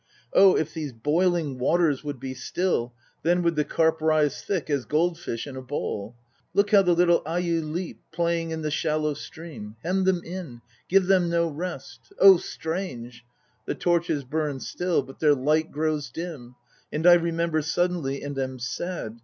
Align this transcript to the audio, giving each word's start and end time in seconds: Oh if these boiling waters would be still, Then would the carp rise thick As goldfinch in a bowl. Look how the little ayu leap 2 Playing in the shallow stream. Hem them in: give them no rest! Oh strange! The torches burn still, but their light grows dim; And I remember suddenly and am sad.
Oh 0.33 0.55
if 0.57 0.73
these 0.73 0.93
boiling 0.93 1.59
waters 1.59 2.03
would 2.03 2.19
be 2.19 2.33
still, 2.33 2.91
Then 3.21 3.43
would 3.43 3.55
the 3.55 3.63
carp 3.63 4.01
rise 4.01 4.41
thick 4.41 4.67
As 4.67 4.85
goldfinch 4.85 5.45
in 5.45 5.55
a 5.55 5.61
bowl. 5.61 6.15
Look 6.55 6.71
how 6.71 6.81
the 6.81 6.95
little 6.95 7.21
ayu 7.23 7.61
leap 7.71 8.01
2 8.13 8.15
Playing 8.15 8.49
in 8.49 8.63
the 8.63 8.71
shallow 8.71 9.13
stream. 9.13 9.75
Hem 9.83 10.05
them 10.05 10.23
in: 10.25 10.61
give 10.89 11.05
them 11.05 11.29
no 11.29 11.47
rest! 11.49 12.11
Oh 12.17 12.37
strange! 12.37 13.23
The 13.67 13.75
torches 13.75 14.23
burn 14.23 14.59
still, 14.59 15.03
but 15.03 15.19
their 15.19 15.35
light 15.35 15.71
grows 15.71 16.09
dim; 16.09 16.55
And 16.91 17.05
I 17.05 17.13
remember 17.13 17.61
suddenly 17.61 18.23
and 18.23 18.39
am 18.39 18.57
sad. 18.57 19.19